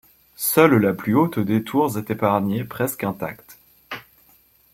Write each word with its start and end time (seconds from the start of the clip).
Seule 0.35 0.77
la 0.77 0.93
plus 0.95 1.13
haute 1.13 1.37
des 1.37 1.63
tours 1.63 1.95
est 1.99 2.09
épargnée, 2.09 2.63
presque 2.63 3.03
intacte. 3.03 3.59